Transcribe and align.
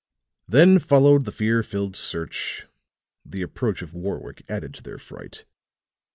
Then 0.47 0.79
followed 0.79 1.25
the 1.25 1.31
fear 1.31 1.61
filled 1.61 1.95
search; 1.95 2.65
the 3.23 3.43
approach 3.43 3.83
of 3.83 3.93
Warwick 3.93 4.43
added 4.49 4.73
to 4.73 4.81
their 4.81 4.97
fright. 4.97 5.45